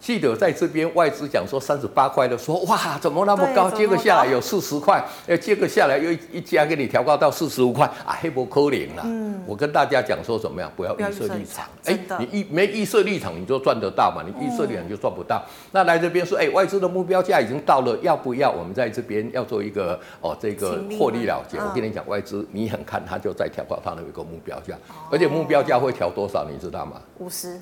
[0.00, 3.68] 记得在这边外资讲说三十八块的时候，哇，怎么那么高？
[3.70, 9.02] 接个下来有四十块，哎，接个下来又一家给你调高到四十五块，啊，黑不可怜了。
[9.04, 11.66] 嗯，我跟大家讲说怎么样，不要预设立场。
[11.84, 14.22] 哎，你预没预设立场，你就赚得到嘛？
[14.24, 15.44] 你预设立场就赚不到。
[15.72, 21.58] 那来这边说，哎，外资的目标价已经到了，要不要我们在这边要做一个哦这个获利了结？
[21.58, 24.76] 我跟你讲，外资你很看，他就在调高他的一个目标价，
[25.10, 27.00] 而且目标价会调多少，你知道吗？
[27.18, 27.60] 五十，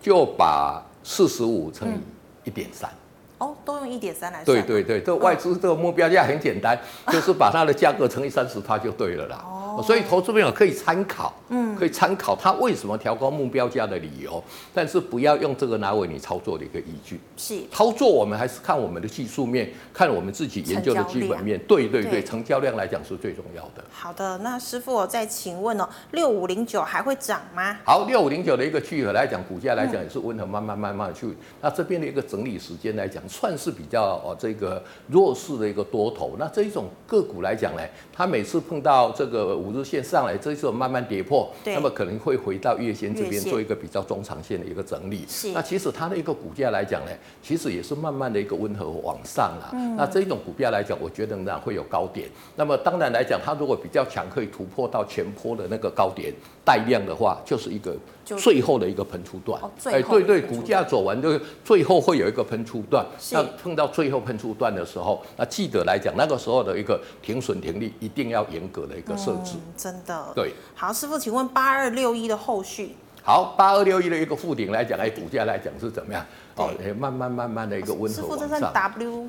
[0.00, 0.82] 就把。
[1.10, 1.98] 四十五乘以
[2.44, 2.90] 一点三，
[3.38, 4.44] 哦，都用一点三来算。
[4.44, 9.42] 对对对，这外资这个目标价很简单，哦、 就是把它的价格乘以三十，它就对了啦。
[9.42, 14.42] 哦所以投资朋友可以参考，嗯，可以参考他为什么调高目标价的理由，
[14.74, 17.20] 但是不要用这个拿为你操作的一个依据。
[17.36, 21.58] 是操作，我们还是看我们的技术面，看我们自己研究的基本面。
[21.68, 23.84] 对对对，成交量来讲是最重要的。
[23.90, 27.78] 好的，那师傅我再请问哦，六五零九还会涨吗？
[27.84, 31.28] 好，六五零九的一个聚合来讲，股价来讲也是温和，慢慢慢慢去。
[31.60, 36.34] 那这边的一个整理时间来讲，算是比较哦这个弱势的一个多头。
[36.38, 39.56] 那这一种个股来讲呢，它每次碰到这个。
[39.68, 45.26] 五日线上来，这一次慢慢跌破，那么可能会回到月线这边做一个比较中长线的一个整理。
[45.28, 49.68] 是，那其实它的一个股价来讲呢，其实也是慢慢的一个温和往上了。
[49.74, 52.26] 嗯，那这一种股票来讲，我觉得仍然会有高点。
[52.56, 56.32] 那么当然来讲，它如果比较强，可以突破到前坡的那个高点
[56.64, 59.60] 带量的话，就是一个最后的一个喷出段。
[59.84, 63.04] 哎，对对，股价走完就最后会有一个喷出段。
[63.32, 69.47] 那碰到最后喷出段的时候，那记得来讲，那个时候的一个停损停利一定要严格的一个设置。
[69.76, 72.96] 真的对，好，师傅，请问八二六一的后续？
[73.22, 76.24] 好，八二六一的一个附顶来讲，哎，股价来讲是怎么样？
[76.56, 78.72] 哦，慢慢慢慢的一个温和往上。
[78.72, 79.28] W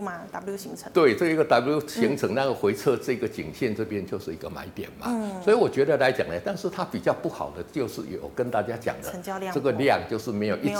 [0.00, 5.06] 吗？W 形成对，这一个 W 形成那个回撤，这个颈线这边就是一个买点嘛。
[5.08, 10.74] 嗯，所以我觉得来讲呢，但是它比较不好的就是有跟大家讲的，成交量这个量就是没有一直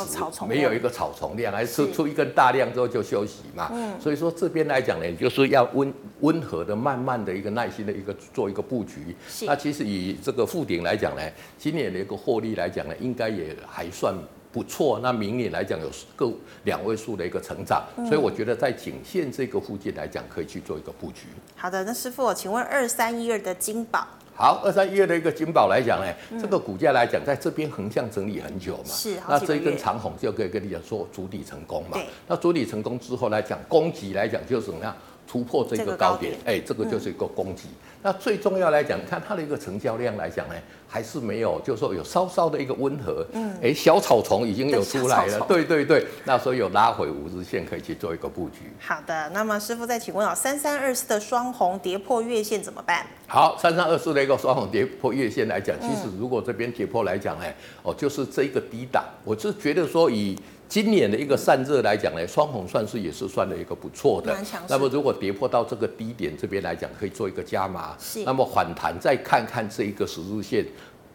[0.49, 3.71] 没有一个草丛量，还是出一根大量之后就休息嘛。
[3.73, 9.15] 嗯，所以说这边来讲呢，就是要温温和的、慢慢的一个耐心的一个做一个布局。
[9.29, 11.23] 是，那其实以这个富鼎来讲呢，
[11.59, 14.15] 今年的一个获利来讲呢，应该也还算。
[14.53, 16.29] 不错，那明年来讲有个
[16.65, 21.27] 两位数的一个成长，嗯、所以我觉得在颈线这个附近来讲，可以去做一个布局。
[21.57, 24.07] 好的，那师傅，我请问二三一二的金宝。
[24.35, 31.91] 好，二三一二的一个金宝来讲呢，嗯、这个股价来讲，在这边横向整理很久嘛，是，那这一根长红就可以跟你讲说主底成功嘛。
[31.93, 34.97] 对那主底成功之后来讲，攻击来讲就是怎么样？
[35.31, 37.69] 突破这个高点，哎、欸，这个就是一个攻击。
[37.69, 40.55] 嗯、那最重要来讲，你看它的一个成交量来讲呢，
[40.89, 43.25] 还是没有，就是说有稍稍的一个温和。
[43.31, 46.05] 嗯，哎、欸，小草丛已经有出来了，对对对。
[46.25, 48.73] 那所以有拉回五日线，可以去做一个布局。
[48.81, 53.07] 好的，那么师傅再请问啊，三三二四的双红跌破月线怎么办？
[53.29, 57.45] 好，三三二四的一个双红跌破月线来讲，其实如果这边跌破来讲呢，
[57.85, 60.37] 哦，就是这一个低档，我是觉得说以。
[60.71, 64.33] 今年的一个散热来讲呢，双红算是也是算了一个不错的。
[64.69, 67.97] 那么如果跌破到这个低点这边来讲，可以做一个加码。
[67.99, 68.23] 是。
[68.23, 70.65] 那么反弹再看看这一个十日线、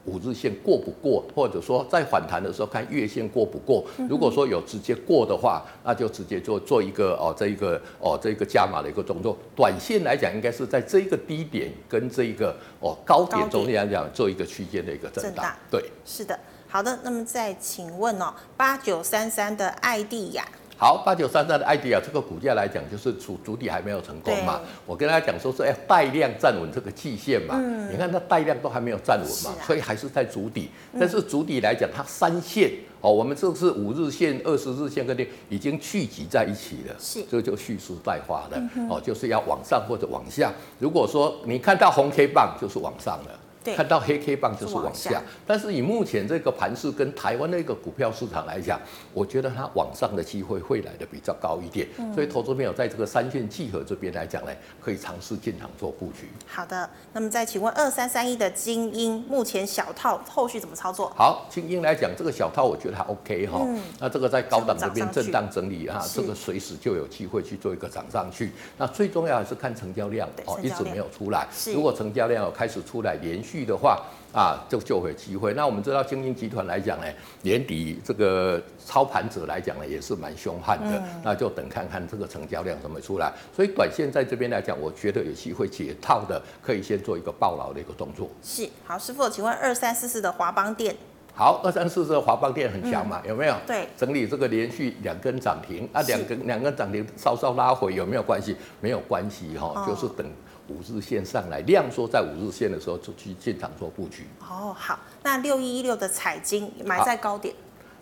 [0.03, 3.81] 五日线过不过，或者说在反弹的时候看月线过不过。
[4.09, 9.37] 如果说有直接过的话，那就直接做做一个哦这一个哦这一个加码的一个动作。
[9.55, 15.55] 短线来讲，应该是在这一个低点跟这一个哦高点中间来讲做一个区间的一个震荡。
[15.71, 16.37] 对，是的。
[16.67, 20.45] 好的，那么再请问哦，八九三三的爱地亚。
[20.77, 24.59] 好，八九三三的 idea 这个股价来讲，就是主主底还没有成功嘛。
[24.85, 27.55] 我跟大家讲说是哎带量站稳这个季线嘛。
[27.57, 27.89] 嗯。
[27.93, 30.69] 你看它带量都还没有站稳嘛，啊、所以还是在主底。
[30.99, 36.95] 但是主底来讲，它三线哦，我们这是五日线、二十日线跟这已经聚集在一起了。
[36.99, 37.23] 是。
[37.31, 40.51] 这就蓄势待发的哦，就是要往上或者往下。
[40.79, 43.39] 如果说你看到红 K 棒，就是往上了。
[43.73, 48.79] 看到黑 K 棒就是往下，但是以目前这个盘势跟台湾的一个股票市场来讲，
[49.13, 54.51] 我觉得它往上的机会会来的比较高一点，所以投资朋友在这个三线聚合这边来讲呢，
[54.81, 56.27] 可以尝试进场做布局。
[56.45, 61.11] 好的，那么再请问二三三一的精英目前小套后续怎么操作？
[61.15, 63.65] 好，精英来讲这个小套我觉得还 OK 哈，
[63.99, 68.51] 那这个在高档这边震荡整理啊，这个随时就有机会去做一个涨上去。
[68.77, 73.54] 那最重要还是看成交量哦，一直没有出来，如果成交量有开始出来连续。
[73.63, 74.01] 的话
[74.33, 75.53] 啊，就就会有机会。
[75.53, 77.05] 那我们知道，精英集团来讲呢，
[77.43, 80.97] 年底这个操盘者来讲呢，也是蛮凶悍的。
[80.97, 83.31] 嗯、那就等看看这个成交量怎么出来。
[83.55, 88.29] 所以短线在这边来讲，我觉得有机会解套的，可以先做一个爆牢的一个动作。
[88.43, 90.93] 是，好，师傅，请问二三四四的华邦店？
[91.33, 93.21] 好，二三四四的华邦店很强嘛？
[93.23, 93.55] 嗯、有没有？
[93.65, 98.55] 对，整理这个连续两根涨停啊，两根两根涨停稍稍拉回有没有关系？
[98.81, 100.29] 没有关系哈，哦、就是等。
[100.67, 104.25] 五日线上来量缩在五日线的时候就去进场做布局。
[104.41, 107.53] 哦，好，那六一一六的彩金买在高点。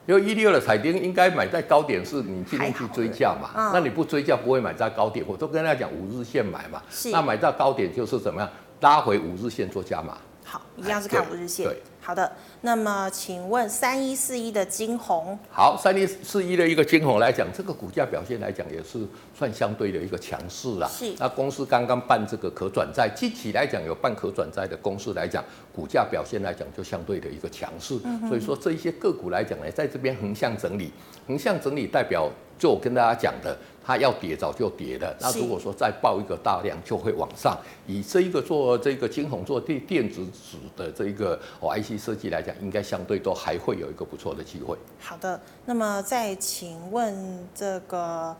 [0.05, 3.51] 六一六的彩金应该买在高点，是你今天去追价嘛？
[3.55, 5.25] 嗯、那你不追价不会买在高点。
[5.27, 6.81] 我都跟大家讲五日线买嘛。
[6.89, 7.09] 是。
[7.11, 8.49] 那买到高点就是怎么样？
[8.81, 10.17] 拉回五日线做加码。
[10.43, 11.65] 好，一样是看五日线。
[11.65, 11.81] 对。
[12.05, 12.29] 好的，
[12.61, 20.87] 那么请问三一四一的金宏，好，三一四一的一个金宏来讲，这个股价表现来讲也是算相对的一个强势啦。
[20.89, 25.41] 是，那公司刚刚办这个可转债，具体来讲有办可转债的公司来讲，
[25.73, 27.97] 股价表现来讲就相对的一个强势。
[28.03, 30.91] 嗯、所以说这一些个股来讲呢，在这边横向整理，
[31.25, 32.29] 横向整理代表
[32.59, 33.57] 就我跟大家讲的。
[33.85, 37.57] 它要跌早就跌了，那如果说再爆一个大量，就会往上。
[37.85, 44.77] 以这一个做这个晶宏做电电子纸的这一个哦 IC 设计来讲，应该相对都还会有一个不错的机会。
[44.99, 48.35] 好的，那么再请问这个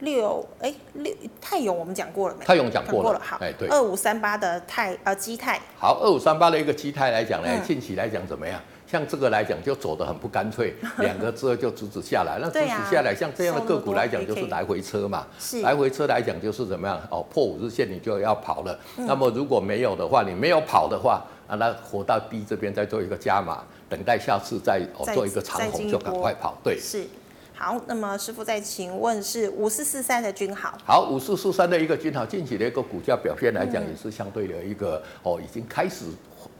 [0.00, 2.44] 六哎六泰永我们讲过了没？
[2.44, 5.60] 泰永讲过了，过了好，哎对，二五三八的泰呃基泰。
[5.78, 8.60] 好，二五三八的一个基泰来讲呢，近期来讲怎么样？
[8.90, 12.38] 像这个来讲，就走得很不干脆， 两个之后就直直下来。
[12.40, 15.26] 那直直下来，像这样的个股来讲，就是来回车嘛。
[15.62, 16.98] 来回车来讲，就是怎么样？
[17.10, 18.78] 哦，破五日线你就要跑了。
[18.96, 26.56] 那么如果没有的话，你没有跑的话，啊，那活到低这边再做一个加码，等待下次再哦做一个长红就赶快跑。
[26.64, 27.04] 对，是。
[27.54, 30.78] 好，那么师傅再请问是五四四三的均好。
[30.86, 36.06] 好，五四四三的一个均好，近期的一个股价表现来讲，也是相对的一个哦，已经开始。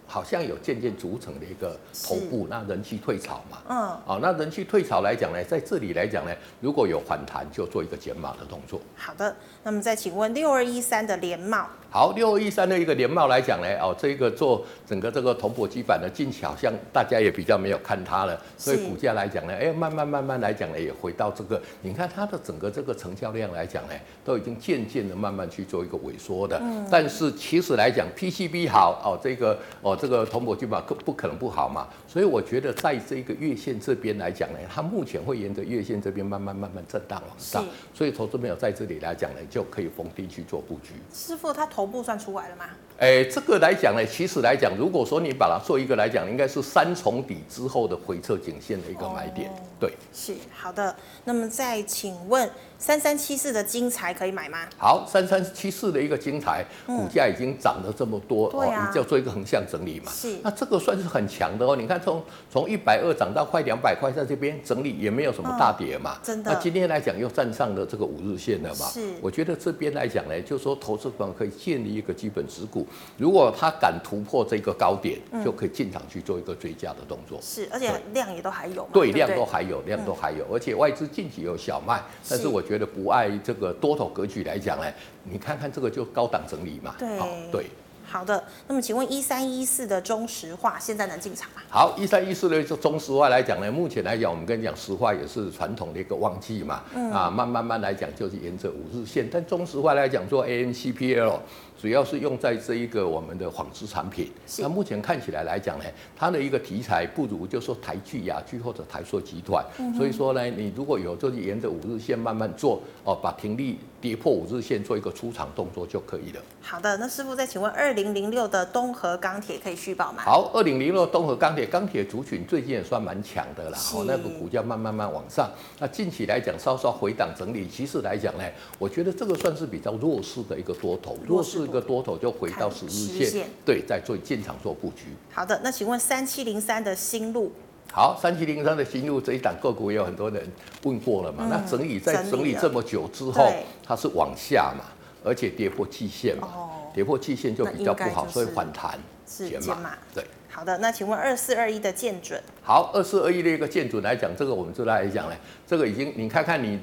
[0.09, 6.33] 好像有渐渐组成的一个头部，那人气退潮嘛，嗯，哦，那人气退潮来讲呢，在这里来讲呢，
[6.63, 8.81] 如果有反弹，就做一个减码的动作。
[8.97, 11.67] 好的，那么再请问六二一三的联帽。
[11.91, 23.95] 好，六二一三的一个联帽来讲呢，哦，这个做整个这个铜箔基板的近期好像大家也比较没有看它了，所以股价来讲呢，哎，慢慢慢慢来讲呢，也回到这个，你看它的整个这个成交量来讲呢，
[24.25, 26.59] 都已经渐渐的慢慢去做一个萎缩的。
[26.63, 26.87] 嗯。
[26.91, 31.89] 但是其实来讲，PCB 好哦，这个哦这个铜箔基板可不可能不好嘛？
[32.07, 40.95] 所以我觉得在这个月线这边来讲呢，它目前会沿着月线这边慢慢慢慢震荡往上，是所以投资朋友在这里来讲呢，就可以逢低去做布局。
[41.15, 41.69] 师傅，他。
[41.69, 42.65] 头部算出来了吗？
[42.99, 49.49] 哎，这个来讲呢，其实来讲，如果说你把它做一个来讲，应该是三重底之后的回撤颈线的一个买点。
[49.49, 50.95] 哦、对，是好的。
[51.25, 52.51] 那么再请问。
[52.81, 54.59] 三三七四的金材可以买吗？
[54.79, 60.13] 好，三三七四的一个金材，股价已经涨了这么多，嗯、哦，你就要做一个横向整理嘛。
[60.13, 61.75] 是，那这个算是很强的哦。
[61.75, 66.19] 你看从从一百二涨到快两百块，在这边整理也没有什么大跌嘛。
[66.19, 66.53] 嗯、真的。
[66.53, 68.87] 那今天来讲又站上了这个五日线了嘛。
[68.87, 69.15] 是。
[69.21, 72.87] 我觉得这边来讲呢，就是说投资朋友可以建立一个基本持股，
[73.17, 77.41] 如果他敢突破这个高点，嗯、就可以进场去做一个追加的动作。
[77.43, 78.89] 是，而且量也都还有。
[78.93, 82.63] 对，量都还有，量都还有，而且外资近期有小卖，但是我。
[82.69, 84.85] 觉得不爱这个多头格局来讲呢，
[85.25, 86.95] 你看看这个就高档整理嘛。
[86.99, 87.09] 对，
[87.51, 87.67] 对。
[88.11, 91.61] 好的，那么请问一三一四的中石化现在能进场吗？
[91.69, 101.39] 好，一三一四的中石化来讲呢，目前来讲，我们跟你讲，石化也是传统的一个旺季嘛，嗯、啊，慢慢慢来讲就是沿着五日线，但中石化来讲做 AMCPL。
[101.81, 104.63] 主要是用在这一个我们的纺织产品，是。
[104.63, 105.85] 那目前看起来来讲呢，
[106.17, 116.41] 它的一个题材不如就说台剧、雅剧或者台塑集团，嗯、所以说呢，你如果有就是沿着五日线慢慢做哦，把停利跌破五日线做一个出场动作就可以了。
[116.61, 120.23] 好的，那师傅再请问二零零六的东河钢铁可以续保吗？
[120.25, 125.51] 好，二零零六东河钢铁，钢铁族群最近也算蛮强的啦，哦，那个股价慢慢慢往上。
[125.79, 128.45] 那近期来讲稍稍回档整理，其实来讲呢，
[128.79, 135.07] 我觉得这个算是比较弱势的一个多头，弱势一个多头就回到十日线，对，再做进场做布局。
[135.33, 137.53] 好的，那请问三七零三的新路。
[137.99, 140.41] 好，三七零三的新路这一档个股也有很多人
[140.85, 141.43] 问过了嘛？
[141.43, 144.85] 嗯、那整理在整理这么久之后，它是往下嘛，
[145.25, 148.97] 而且跌破季线嘛，哦、跌破季线就比较不好，所以反弹
[149.27, 149.99] 是减码。
[150.15, 152.41] 对，好的，那请问二四二一的建准？
[152.63, 155.35] 好，二四二一的一个建准来讲，这个我们就来讲嘞，
[155.67, 156.79] 这个已经你看看你。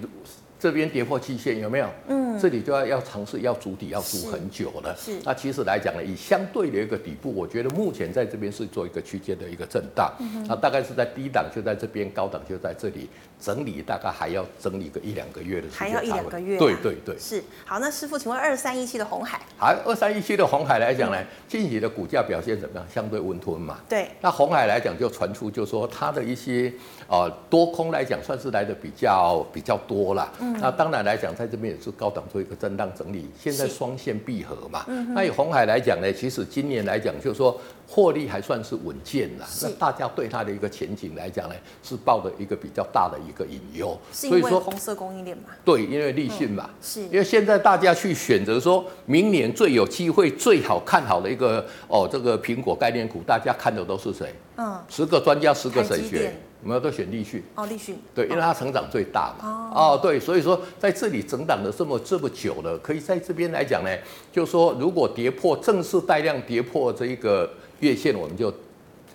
[0.65, 1.87] 这边跌破季线有没有？
[2.07, 4.95] 嗯，这里就要要尝试要筑底，要筑很久了。
[4.97, 10.11] 是，那其实来讲呢，以相对的一个底部，我觉得目前在这边是做一个区间的一个震荡。
[10.17, 13.07] 嗯，那大概是在低档就在这边，高档就在这里
[13.39, 15.77] 整理，大概还要整理个一两个月的时间。
[15.77, 16.57] 还要一两个月。
[16.57, 17.15] 对对对。
[17.19, 19.39] 是，好，那师傅，请问二三一七的红海？
[19.59, 22.83] 好，二三一七的红海来讲呢，近期的股价表现怎么样？
[22.91, 23.77] 相对温吞嘛。
[23.87, 24.09] 对。
[24.19, 26.73] 那红海来讲就传出，就说它的一些。
[27.07, 30.27] 呃，多空来讲算是来的比较比较多了。
[30.39, 33.29] 嗯，那当然来讲，在这边也是高档做一个震荡整理。
[33.39, 34.85] 现在双线闭合嘛。
[34.87, 35.13] 嗯。
[35.13, 39.45] 那以红海来讲呢，其实今年来讲，就是说获利还算是稳健啦。
[39.61, 43.97] 那大家对它的一个前景来讲呢，是抱着一个比较大的一个隐忧。
[44.11, 45.45] 所以说红色供应链嘛？
[45.63, 46.69] 对，因为立讯嘛。
[46.81, 47.01] 是。
[47.03, 54.33] 因为现在大家去选择说明年最有机会、最好看好的一个哦，这个苹果概念股，大家看的都是谁？
[54.57, 54.79] 嗯。
[54.89, 56.33] 十个专家，十个谁选？
[56.65, 59.71] 我们都选立讯哦，立讯对，因为它成长最大嘛。
[59.71, 63.89] 哦，对，所以说在这里整档了这么这么久了，可以在这边来讲呢，
[64.33, 67.47] 就是说如果跌破正式带量跌破这一个
[67.81, 68.51] 月线，我们就。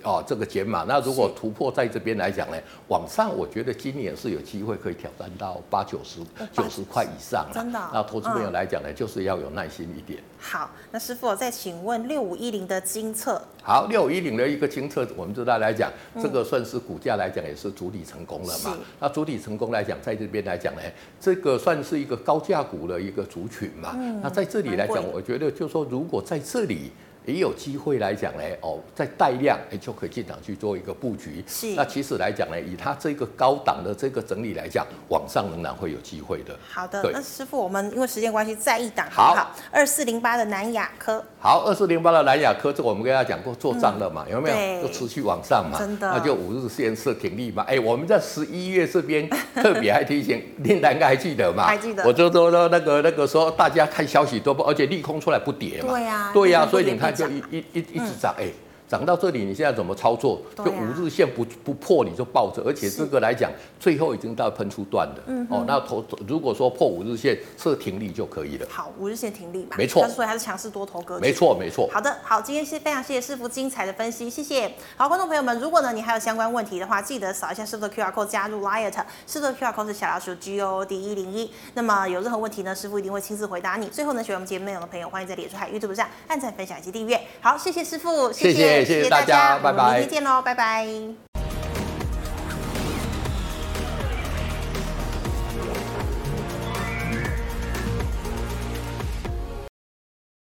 [0.02, 2.56] 哦，这个减码，那如果突破在这边来讲呢，
[2.88, 6.20] 往上我觉得今年是有机会可以挑战到八九十
[6.52, 7.46] 九十块以上。
[7.52, 7.90] 真的、哦？
[7.92, 10.22] 那投资朋友来讲呢，嗯、就是要有耐心一点。
[10.38, 13.40] 好，那师傅我再请问六五一零的精测。
[13.62, 18.76] 好，六五一零的一个精测，我们知道来讲，这个算是股价来讲也是主体成功了嘛。
[18.98, 20.80] 那主体成功来讲，在这边来讲呢，
[21.20, 23.94] 这个算是一个高价股的一个族群嘛。
[23.96, 26.90] 嗯、那在这里来讲，我觉得就是说，如果在这里。
[27.26, 31.44] 也有机会来讲呢，哦，在带量，哎，就可以进场去做一个布局。
[31.46, 31.74] 是。
[31.74, 36.58] 那其实来讲呢，以它这个高档的这个整理来讲，往上仍然会有机会的。
[36.68, 37.02] 好的。
[37.02, 39.50] 对那师傅，我们因为时间关系，再一档好不好？
[39.70, 41.22] 二四零八的南亚科。
[41.38, 44.88] 好，二四零八的南亚科，这个我们跟大家讲过做账了嘛，嗯、有没有？
[44.88, 45.78] 就持续往上嘛。
[45.78, 46.10] 真的。
[46.10, 47.62] 那就五日线设停利嘛。
[47.68, 51.66] 哎，我们在十一月这边 特别还提醒，您大概还记得吗？
[51.66, 52.02] 还记得。
[52.04, 55.92] 我就说那个那个时候大家看消息多不，而且利空出来不跌嘛。
[55.92, 56.30] 对呀、啊。
[56.32, 57.09] 对呀、啊，所以你看。
[57.12, 58.54] 就一一一一直涨，哎、欸。
[58.90, 60.40] 涨到这里，你现在怎么操作？
[60.56, 65.22] 就五日线不不破你就抱着，而且这个来讲，最后已经到喷出段了。
[65.28, 68.66] 嗯哦，那投如果说破五日线设停利就可以了。
[68.68, 69.76] 好，五日线停利嘛。
[69.78, 70.08] 没错。
[70.08, 71.22] 所以还是强势多头格局。
[71.22, 71.88] 没错没错。
[71.92, 74.74] 好的，好，今天是非常谢谢师傅精彩的分析，谢谢。
[74.96, 78.92] 好，观众朋友们，如果呢你还有相关问题的话，记得扫一下师傅的 QR code 加入 Liet，
[79.24, 81.48] 师傅的 QR code 是小老鼠 G O D 一零一。
[81.74, 83.86] 那么有任何问题呢，师傅一定会亲自回答你。
[83.86, 87.20] 最后呢，喜欢我们节目内容的朋友，欢迎在脸书还有 YouTube 上按赞、分享以及订阅。
[87.40, 89.98] 好，谢谢师傅，谢谢谢谢，谢谢大家，拜拜。
[90.00, 90.86] 明天见喽，拜拜。